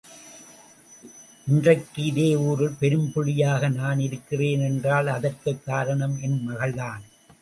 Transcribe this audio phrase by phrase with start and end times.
[1.47, 7.01] இன்றைக்கு இதே ஊரில் பெரும் புள்ளியாக நான் இருக்கிறேன் என்றால் அதற்குக் காரணம் என் மகள்தான்.